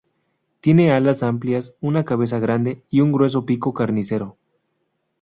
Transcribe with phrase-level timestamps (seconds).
[0.61, 4.35] Tiene alas amplias, una cabeza grande y un grueso pico "carnicero".